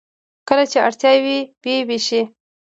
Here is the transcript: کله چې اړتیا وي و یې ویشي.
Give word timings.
کله 0.47 0.63
چې 0.71 0.77
اړتیا 0.87 1.11
وي 1.23 1.37
و 1.61 1.63
یې 1.71 1.77
ویشي. 1.87 2.21